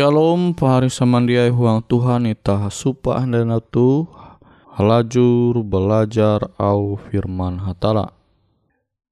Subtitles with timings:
[0.00, 4.08] Shalom pahari samandiai huang Tuhan ita supa dan tu
[4.72, 8.08] halajur belajar au firman hatala.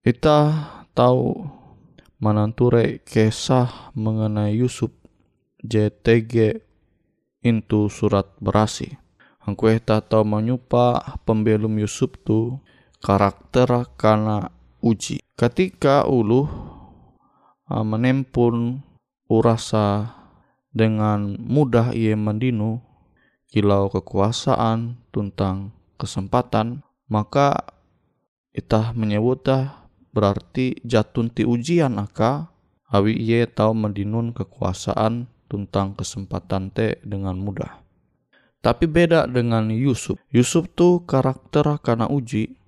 [0.00, 0.48] Ita
[0.96, 1.44] tahu
[2.16, 4.88] mananture kisah mengenai Yusuf
[5.60, 6.64] JTG
[7.44, 8.96] into surat berasi.
[9.44, 12.64] Angku ita tahu menyupa pembelum Yusuf tu
[13.04, 14.48] karakter karena
[14.80, 15.20] uji.
[15.36, 16.48] Ketika ulu
[17.68, 18.80] menempun
[19.28, 20.16] urasa
[20.72, 22.80] dengan mudah ia mendinu
[23.48, 27.72] kilau kekuasaan tentang kesempatan maka
[28.52, 32.52] itah menyebutah berarti jatun ti ujian aka
[32.88, 37.80] awi iye tau mendinun kekuasaan tentang kesempatan te dengan mudah.
[38.60, 40.20] Tapi beda dengan Yusuf.
[40.28, 42.58] Yusuf tuh karakter karena uji.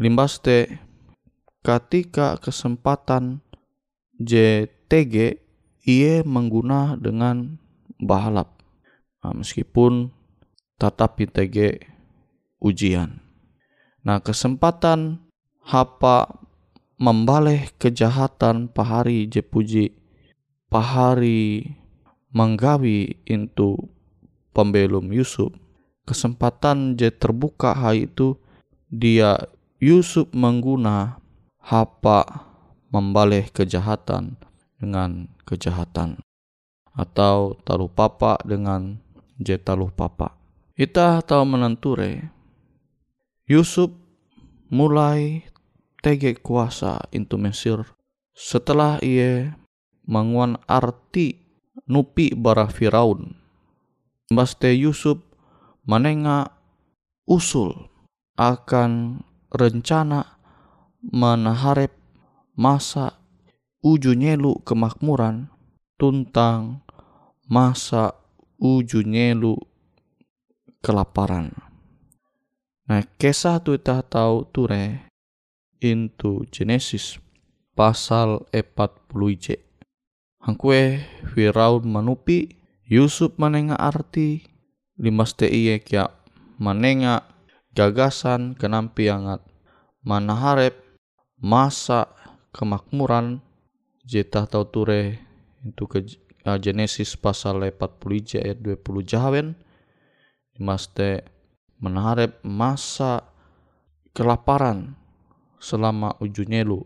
[0.00, 0.80] Limbas te
[1.60, 3.44] ketika kesempatan
[4.16, 5.42] JTG
[5.84, 7.56] ia mengguna dengan
[8.00, 8.60] bahalap.
[9.20, 10.12] Nah, meskipun
[10.80, 11.84] tetap TG
[12.60, 13.20] ujian.
[14.00, 15.20] Nah kesempatan
[15.60, 16.40] hapa
[16.96, 19.92] membaleh kejahatan pahari jepuji
[20.72, 21.76] pahari
[22.32, 23.76] menggawi into
[24.56, 25.52] pembelum Yusuf
[26.08, 28.36] kesempatan je terbuka hai itu
[28.88, 29.36] dia
[29.80, 31.20] Yusuf mengguna
[31.60, 32.48] hapa
[32.88, 34.36] membaleh kejahatan
[34.80, 36.18] dengan kejahatan
[36.96, 38.98] atau taruh papa dengan
[39.36, 40.34] je taruh papa.
[40.74, 42.32] Kita tahu menenture
[43.44, 43.92] Yusuf
[44.72, 45.44] mulai
[46.00, 47.84] tege kuasa into Mesir
[48.32, 49.60] setelah ia
[50.08, 51.36] menguan arti
[51.84, 53.36] nupi bara Firaun.
[54.32, 55.20] Baste Yusuf
[55.84, 56.48] menengah
[57.28, 57.76] usul
[58.40, 59.20] akan
[59.52, 60.40] rencana
[61.04, 61.92] menaharep
[62.56, 63.19] masa
[63.80, 65.48] uju nyelu kemakmuran
[65.96, 66.84] tuntang
[67.48, 68.12] masa
[68.60, 69.56] uju nyelu
[70.84, 71.52] kelaparan.
[72.84, 75.08] Nah, kisah tu kita tahu ture
[75.80, 77.16] into Genesis
[77.72, 79.46] pasal 40 j.
[80.40, 81.00] Hangkue
[81.32, 84.44] Firaun manupi Yusuf menengah arti
[85.00, 86.12] limas te iye kia
[86.60, 87.24] menengah
[87.72, 89.40] gagasan kenampi angat
[90.04, 90.76] manaharep
[91.40, 92.10] masa
[92.52, 93.40] kemakmuran
[94.10, 95.22] jeta tau ture
[95.62, 96.02] itu ke
[96.42, 99.54] uh, Genesis pasal 40 ayat 20 jawen
[100.58, 101.22] limas te
[101.78, 103.22] menaharep masa
[104.10, 104.98] kelaparan
[105.62, 106.82] selama ujunyelu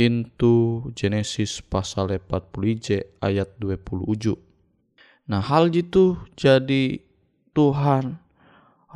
[0.00, 4.34] into Genesis pasal 40 ayat 20 uju.
[5.28, 7.04] Nah hal itu jadi
[7.52, 8.16] Tuhan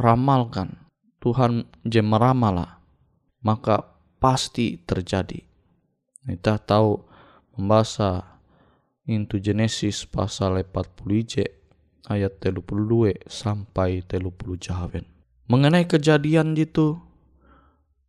[0.00, 0.88] ramalkan,
[1.20, 2.80] Tuhan jemeramala,
[3.44, 3.84] maka
[4.16, 5.44] pasti terjadi.
[6.24, 7.13] Kita tahu
[7.54, 8.40] membaca
[9.06, 11.46] into Genesis pasal 40
[12.08, 15.04] ayat 32 sampai 30 jahawen.
[15.44, 16.96] Mengenai kejadian itu,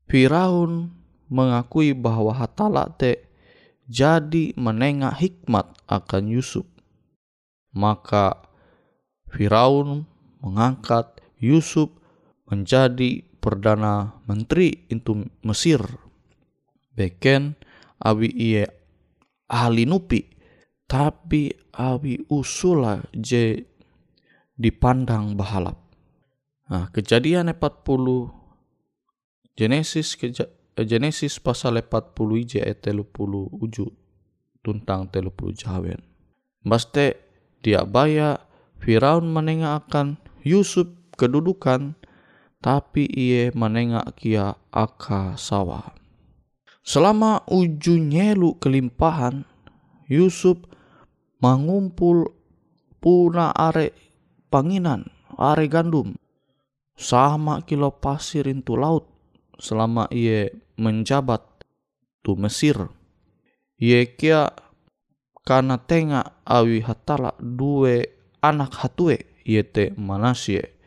[0.08, 0.96] Firaun
[1.28, 3.28] mengakui bahwa hatala te
[3.86, 6.66] jadi menengah hikmat akan Yusuf.
[7.76, 8.46] Maka
[9.30, 10.08] Firaun
[10.40, 11.92] mengangkat Yusuf
[12.48, 15.84] menjadi perdana menteri itu Mesir.
[16.96, 17.60] Beken
[18.00, 18.64] awi iye
[19.50, 20.36] ahli nupi
[20.86, 23.66] tapi awi usula je
[24.56, 25.82] dipandang bahalap.
[26.66, 28.32] Nah, kejadian 40
[29.54, 33.86] Genesis keja, eh, Genesis pasal 40 ije 30 uju
[34.66, 36.02] tuntang 30 jawen.
[36.66, 37.22] Baste
[37.62, 38.42] dia baya
[38.82, 41.98] Firaun menengah akan Yusuf kedudukan
[42.62, 45.94] tapi ia menengah kia aka sawah.
[46.86, 49.42] Selama uju nyelu kelimpahan,
[50.06, 50.62] Yusuf
[51.42, 52.30] mengumpul
[53.02, 53.90] puna are
[54.54, 56.14] panginan, are gandum,
[56.94, 59.10] sama kilo pasir itu laut
[59.58, 61.42] selama ia menjabat
[62.22, 62.78] tu Mesir.
[63.82, 64.54] Ia kia
[65.42, 68.06] karena tengah awi hatala dua
[68.46, 69.26] anak hatue
[69.74, 70.78] te Manasye.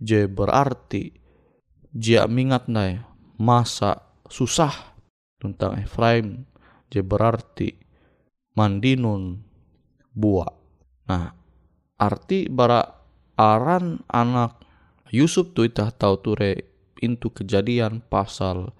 [0.00, 1.12] Je berarti
[1.92, 3.02] jia mingat nai
[3.36, 4.87] masa susah
[5.38, 6.44] tentang Efraim
[6.90, 7.74] je berarti
[8.58, 9.42] mandinun
[10.12, 10.52] buah.
[11.08, 11.32] Nah,
[11.98, 12.82] arti bara
[13.38, 14.58] aran anak
[15.08, 16.52] Yusuf tu itah tahu ture
[17.00, 18.74] into kejadian pasal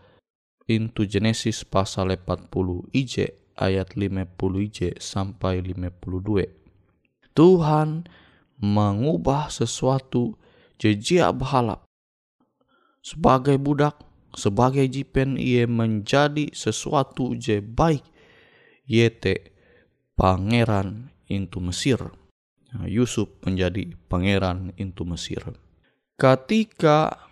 [0.69, 2.53] into Genesis pasal 40
[2.93, 4.37] IJ ayat 50
[4.69, 7.33] IJ sampai 52.
[7.33, 8.05] Tuhan
[8.59, 10.35] mengubah sesuatu
[10.77, 11.87] jejak berhalap.
[13.01, 14.03] Sebagai budak,
[14.35, 18.05] sebagai jipen ia menjadi sesuatu je baik.
[18.89, 19.53] Yete
[20.17, 22.01] pangeran into Mesir.
[22.73, 25.41] Nah, Yusuf menjadi pangeran into Mesir.
[26.17, 27.29] Ketika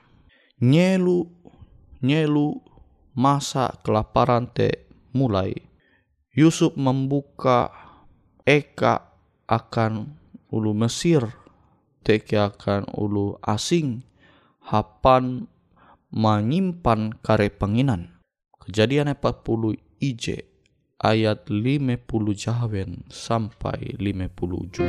[0.60, 1.28] nyelu
[2.04, 2.60] nyelu
[3.16, 4.86] masa kelaparan te
[5.16, 5.56] mulai
[6.36, 7.72] Yusuf membuka
[8.44, 9.16] eka
[9.48, 10.12] akan
[10.52, 11.24] ulu Mesir
[12.04, 14.04] teke akan ulu asing
[14.62, 15.48] hapan
[16.16, 18.16] menyimpan kare penginan
[18.64, 20.48] kejadian 40 IJ
[20.96, 24.88] ayat 50 jawen sampai 50 jum.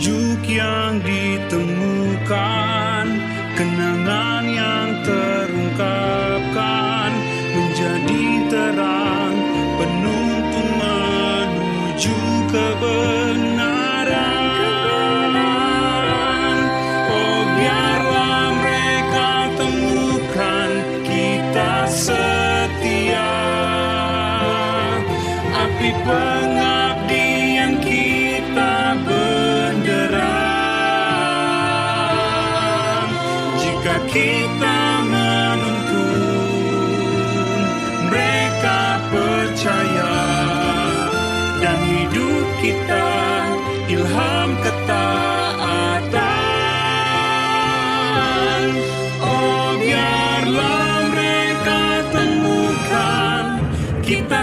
[0.00, 2.16] petunjuk yang ditemukan,
[3.52, 6.19] kenangan yang terungkap.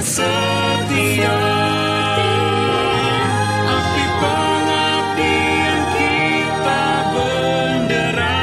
[0.01, 1.37] Setia.
[3.65, 8.37] Api pengabdian kita benderang.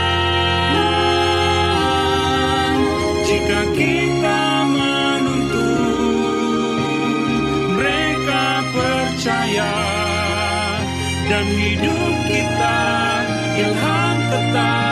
[3.23, 5.55] Jika kita menuntun
[7.79, 8.45] Mereka
[8.75, 9.75] percaya.
[11.25, 12.79] Dan hidup kita
[13.57, 14.84] ilham ketaatan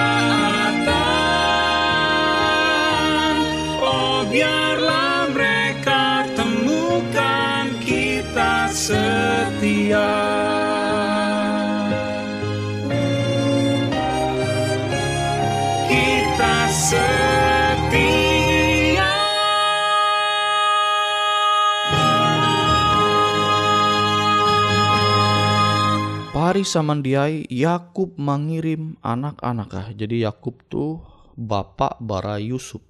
[26.53, 29.97] Pari samandiai Yakub mengirim anak-anakah.
[29.97, 31.01] Jadi Yakub tuh
[31.33, 32.85] bapak bara Yusuf.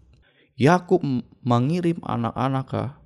[0.59, 0.99] Yakub
[1.47, 2.99] mengirim anak-anakah,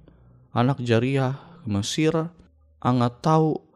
[0.56, 2.32] anak jariah ke Mesir,
[2.80, 3.68] angat tahu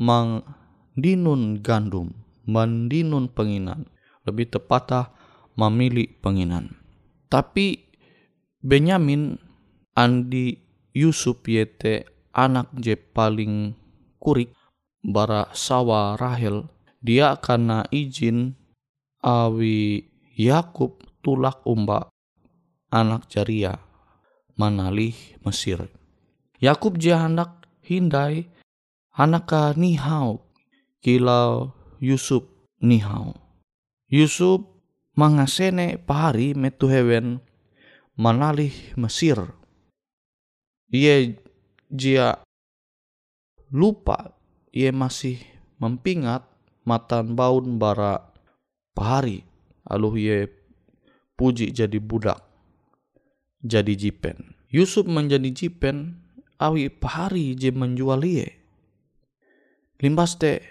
[0.00, 2.16] mendinun gandum,
[2.48, 3.84] mendinun penginan.
[4.24, 5.12] Lebih tepatah
[5.60, 6.72] memilih penginan.
[7.28, 7.84] Tapi
[8.64, 9.36] Benyamin
[9.92, 10.56] Andi
[10.96, 13.76] Yusuf yete anak je paling
[14.16, 14.56] kurik
[15.08, 16.68] bara sawa Rahel
[17.00, 18.52] dia karena izin
[19.24, 20.04] awi
[20.36, 22.12] Yakub tulak umba
[22.92, 23.80] anak jaria
[24.54, 25.88] manalih Mesir.
[26.60, 28.46] Yakub je hendak hindai
[29.16, 29.50] anak
[29.80, 30.44] nihau
[31.00, 32.44] kilau Yusuf
[32.78, 33.34] nihau.
[34.06, 34.62] Yusuf
[35.18, 37.42] mangasene pahari metu hewen
[38.14, 39.42] manalih Mesir.
[40.88, 41.34] Ia
[41.92, 42.40] jia
[43.74, 44.37] lupa
[44.78, 45.42] ia masih
[45.82, 46.46] mempingat
[46.86, 48.30] matan baun bara
[48.94, 49.42] pahari.
[49.82, 50.46] Aluh ia
[51.34, 52.38] puji jadi budak
[53.58, 54.54] jadi jipen.
[54.70, 56.22] Yusuf menjadi jipen
[56.62, 58.46] awi pahari je menjual ia.
[59.98, 60.62] Limbas te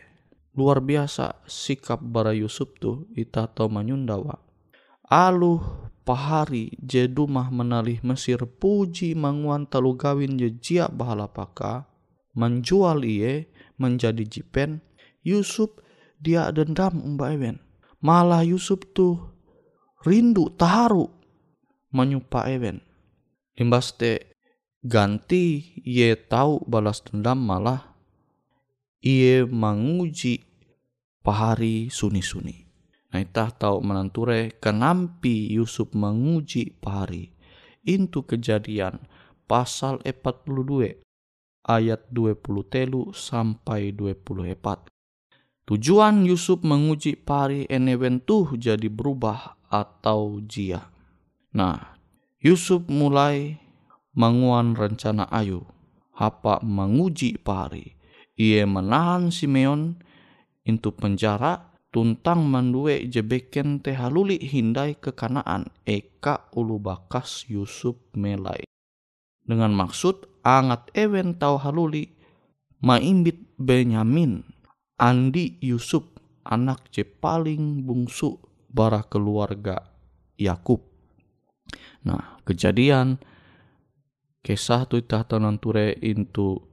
[0.55, 4.47] luar biasa sikap bara Yusuf tu ita tau menyundawa
[5.07, 5.61] aluh
[6.03, 11.87] pahari je dumah menalih Mesir puji manguan talu gawin je jia bahala paka
[12.35, 13.47] menjual iye
[13.77, 14.81] menjadi jipen
[15.21, 15.73] Yusuf
[16.17, 17.61] dia dendam umba ewen.
[18.01, 19.33] Malah Yusuf tuh
[20.05, 21.09] rindu taharu
[21.93, 22.81] menyupa ewen.
[23.57, 24.37] Limbas te
[24.85, 27.97] ganti ye tahu balas dendam malah
[29.01, 30.45] iye menguji
[31.25, 32.67] pahari suni-suni.
[33.07, 37.33] Nah, itah tahu menanture kenampi Yusuf menguji pahari.
[37.87, 38.99] Intu kejadian
[39.47, 41.06] pasal 42
[41.67, 44.87] ayat 20 telu sampai 24.
[45.67, 50.87] Tujuan Yusuf menguji pari enewen tuh jadi berubah atau jia.
[51.51, 51.99] Nah,
[52.39, 53.59] Yusuf mulai
[54.15, 55.67] menguan rencana ayu.
[56.15, 57.99] Hapa menguji pari.
[58.39, 59.99] Ia menahan Simeon
[60.63, 68.63] into penjara tuntang mandue jebeken teh haluli hindai ke kanaan eka ulu bakas Yusuf melai.
[69.47, 72.07] Dengan maksud angat ewen tau haluli
[72.79, 74.47] maimbit Benyamin
[74.95, 76.07] Andi Yusuf
[76.47, 78.39] anak je paling bungsu
[78.71, 79.91] bara keluarga
[80.39, 80.79] Yakub.
[82.07, 83.19] Nah, kejadian
[84.39, 86.63] kisah tu itah ture into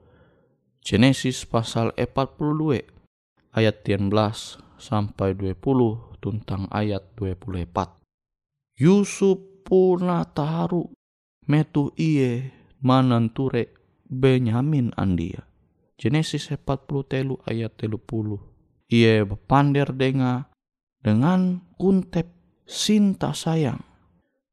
[0.78, 2.86] Genesis pasal 42
[3.56, 5.58] ayat 13 sampai 20
[6.22, 7.98] tentang ayat 24.
[8.78, 10.92] Yusuf puna taharu
[11.48, 12.52] metu iye
[12.84, 13.72] mananture
[14.04, 15.48] Benyamin andia.
[15.96, 18.38] Genesis 40 telu ayat telu puluh.
[18.92, 20.52] Iye bepander denga
[21.00, 22.28] dengan kuntep
[22.68, 23.80] sinta sayang.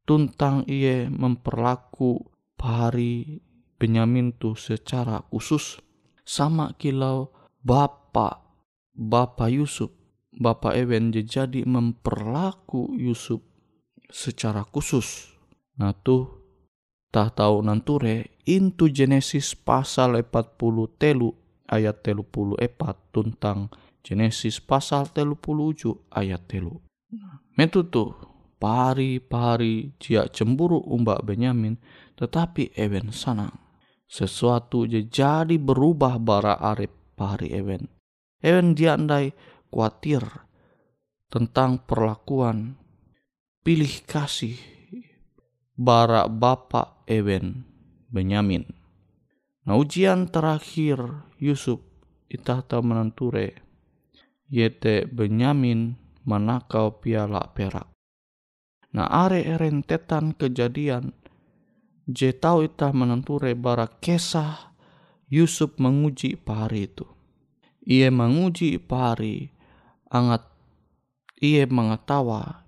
[0.08, 2.18] Tuntang iye memperlaku
[2.56, 3.44] pahari
[3.76, 5.82] Benyamin tu secara khusus
[6.24, 8.40] sama kilau Bapak
[8.94, 9.92] Bapak Yusuf
[10.32, 13.44] Bapak Ewen jadi memperlaku Yusuf
[14.08, 15.36] secara khusus.
[15.76, 16.41] Nah tuh
[17.12, 21.36] tahu nanture into Genesis pasal 40 telu
[21.68, 23.68] ayat telu puluh epat tentang
[24.00, 26.80] Genesis pasal telu puluh uju ayat telu.
[27.60, 28.16] Metu tuh
[28.60, 31.76] pari-pari jia cemburu umbak Benyamin
[32.16, 33.62] tetapi Ewen sanang.
[34.12, 37.88] sesuatu je jadi berubah bara arep pahari ewen.
[38.44, 39.32] Ewen dia andai
[39.72, 40.20] khawatir
[41.32, 42.76] tentang perlakuan
[43.64, 44.60] pilih kasih
[45.80, 47.68] bara bapak ewen
[48.08, 48.64] Benyamin.
[49.68, 51.84] Nah ujian terakhir Yusuf
[52.32, 53.60] itah ta menenture
[54.48, 57.92] yete Benyamin manakau piala perak.
[58.96, 61.12] Nah are rentetan kejadian
[62.08, 64.72] je tau itah menenture bara kesah
[65.32, 67.08] Yusuf menguji pahari itu.
[67.88, 69.52] Ia menguji pahari
[70.12, 70.44] angat
[71.40, 72.68] ia mengetawa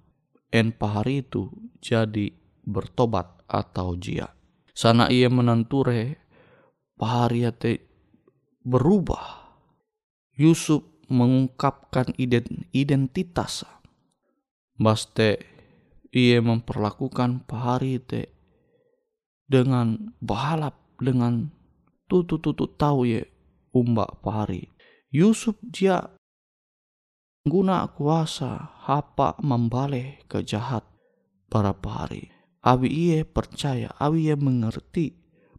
[0.49, 1.51] en pahari itu
[1.83, 2.31] jadi
[2.63, 4.33] bertobat atau jia.
[4.73, 6.17] Sana ia menenture
[6.97, 7.83] pahari te
[8.65, 9.53] berubah.
[10.33, 10.81] Yusuf
[11.13, 12.17] mengungkapkan
[12.73, 13.61] identitas.
[14.73, 15.37] Baste
[16.09, 18.33] ia memperlakukan pahari te
[19.45, 21.53] dengan bahalap dengan
[22.09, 23.29] tutu-tutu tahu ye
[23.69, 24.73] umbak pahari.
[25.13, 26.09] Yusuf dia
[27.45, 30.81] guna kuasa hapa membalik ke jahat
[31.53, 32.32] para pahari.
[32.63, 35.11] Abi ia percaya, abi ia mengerti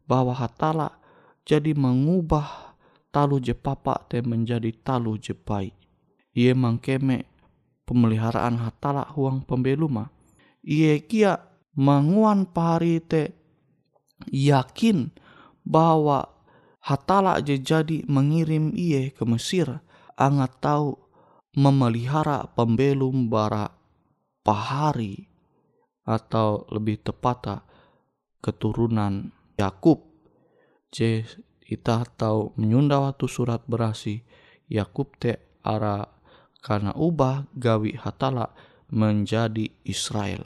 [0.08, 1.04] bahwa hatala
[1.44, 2.72] jadi mengubah
[3.12, 5.76] talu je papa te menjadi talu je baik.
[6.32, 7.28] Ia mangkeme
[7.84, 10.08] pemeliharaan hatala huang pembeluma.
[10.64, 11.44] Ia kia
[11.76, 13.36] menguan pahari te
[14.32, 15.12] yakin
[15.60, 16.24] bahwa
[16.80, 19.68] hatala je jadi mengirim ia ke Mesir
[20.16, 20.96] angat tahu
[21.52, 23.70] memelihara pembelum bara
[24.40, 25.33] pahari
[26.04, 27.64] atau lebih tepatnya
[28.44, 30.04] keturunan Yakub.
[30.92, 31.24] Je
[31.64, 34.20] kita tahu menyunda waktu surat berasi
[34.68, 36.04] Yakub te ara
[36.60, 38.52] karena ubah gawi hatala
[38.92, 40.44] menjadi Israel.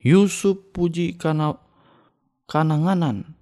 [0.00, 1.56] Yusuf puji karena
[2.44, 3.36] kananganan,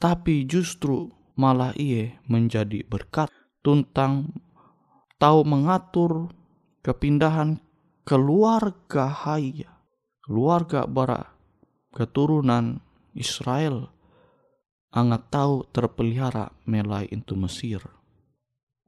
[0.00, 3.30] tapi justru malah ia menjadi berkat
[3.62, 4.34] tuntang
[5.18, 6.30] tahu mengatur
[6.82, 7.62] kepindahan
[8.02, 9.73] keluarga haya,
[10.24, 11.20] keluarga bara
[11.92, 12.80] keturunan
[13.12, 13.92] Israel
[14.88, 17.84] angat tahu terpelihara melai itu Mesir.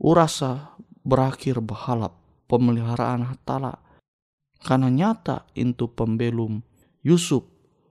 [0.00, 0.72] Urasa
[1.04, 2.16] berakhir berhalap
[2.48, 3.76] pemeliharaan hatala
[4.64, 6.64] karena nyata itu pembelum
[7.04, 7.44] Yusuf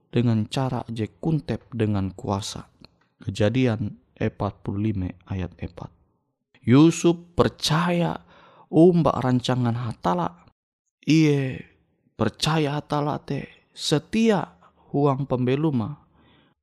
[0.09, 2.65] dengan cara je kuntep dengan kuasa.
[3.21, 6.65] Kejadian 45 ayat 4.
[6.65, 8.25] Yusuf percaya
[8.73, 10.49] umbak rancangan hatala.
[11.05, 11.74] Ie
[12.15, 14.55] percaya hatala te setia
[14.91, 15.99] huang pembeluma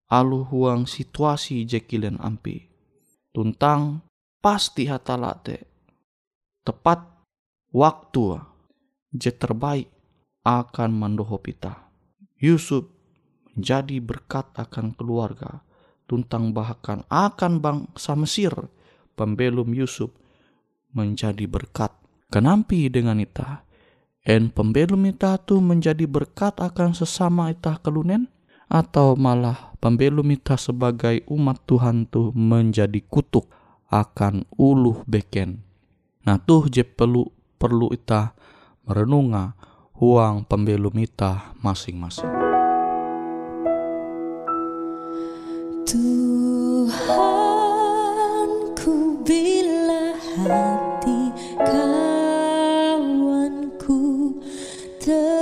[0.08, 2.68] alu huang situasi jekilen ampi.
[3.32, 4.04] Tuntang
[4.44, 5.64] pasti hatala te
[6.64, 7.00] tepat
[7.72, 8.40] waktu
[9.12, 9.88] je terbaik
[10.44, 11.88] akan mendoho pita.
[12.42, 12.88] Yusuf
[13.52, 15.62] menjadi berkat akan keluarga,
[16.08, 18.52] tuntang bahkan akan bangsa Mesir,
[19.14, 20.10] pembelum Yusuf
[20.92, 21.92] menjadi berkat.
[22.32, 23.62] Kenampi dengan ita,
[24.22, 28.32] en pembelum ita tu menjadi berkat akan sesama ita kelunen?
[28.72, 33.44] atau malah pembelum kita sebagai umat Tuhan tuh menjadi kutuk
[33.92, 35.60] akan uluh beken.
[36.24, 37.28] Nah tuh je perlu
[37.60, 38.32] perlu ita
[38.88, 39.52] merenunga
[40.00, 42.32] huang pembelum ita masing-masing.
[45.84, 46.88] Tuhan
[48.72, 50.81] ku bila hati
[55.04, 55.41] the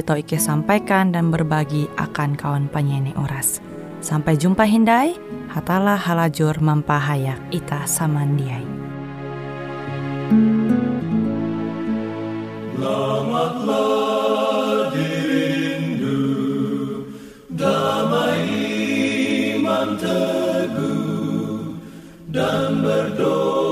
[0.00, 3.60] tau Ike sampaikan dan berbagi akan kawan penyanyi Uras.
[4.02, 5.14] Sampai jumpa Hindai,
[5.52, 8.66] hatalah halajur mampahayak ita samandiai.
[12.84, 16.20] Selamatlah dirindu
[17.48, 18.44] damai
[19.56, 21.80] iman teguh
[22.28, 23.63] dan berdoa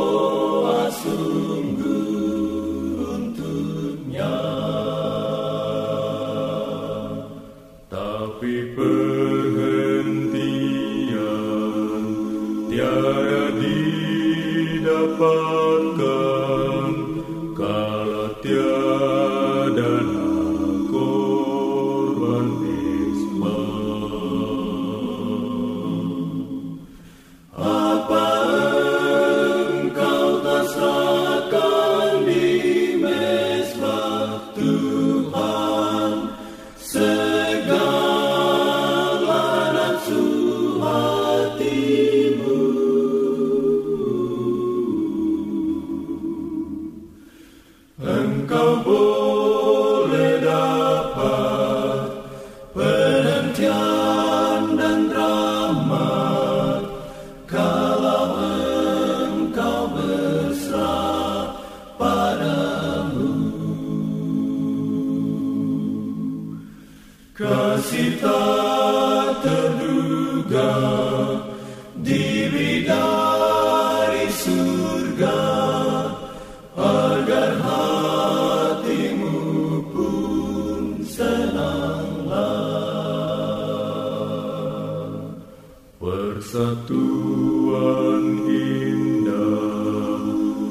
[86.32, 90.24] Persatuan indah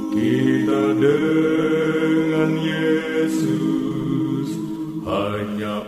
[0.09, 4.57] kita dengan Yesus
[5.05, 5.85] hanya